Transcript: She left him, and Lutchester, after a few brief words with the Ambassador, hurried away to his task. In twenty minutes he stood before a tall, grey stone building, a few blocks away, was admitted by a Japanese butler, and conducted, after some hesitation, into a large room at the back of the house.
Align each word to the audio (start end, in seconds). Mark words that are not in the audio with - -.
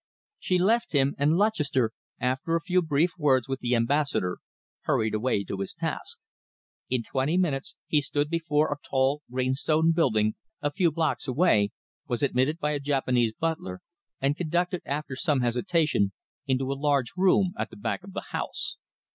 She 0.39 0.57
left 0.57 0.93
him, 0.93 1.13
and 1.19 1.33
Lutchester, 1.37 1.91
after 2.19 2.55
a 2.55 2.61
few 2.61 2.81
brief 2.81 3.11
words 3.19 3.47
with 3.47 3.59
the 3.59 3.75
Ambassador, 3.75 4.39
hurried 4.85 5.13
away 5.13 5.43
to 5.43 5.57
his 5.57 5.75
task. 5.75 6.17
In 6.89 7.03
twenty 7.03 7.37
minutes 7.37 7.75
he 7.85 8.01
stood 8.01 8.27
before 8.27 8.73
a 8.73 8.77
tall, 8.81 9.21
grey 9.29 9.53
stone 9.53 9.91
building, 9.91 10.33
a 10.59 10.71
few 10.71 10.91
blocks 10.91 11.27
away, 11.27 11.69
was 12.07 12.23
admitted 12.23 12.57
by 12.57 12.71
a 12.71 12.79
Japanese 12.79 13.33
butler, 13.39 13.79
and 14.19 14.35
conducted, 14.35 14.81
after 14.85 15.15
some 15.15 15.41
hesitation, 15.41 16.13
into 16.47 16.71
a 16.71 16.73
large 16.73 17.11
room 17.15 17.53
at 17.55 17.69
the 17.69 17.77
back 17.77 18.03
of 18.03 18.13
the 18.13 18.25
house. 18.31 18.77